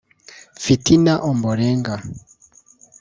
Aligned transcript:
Fitina 0.63 1.13
Ombalenga 1.29 1.95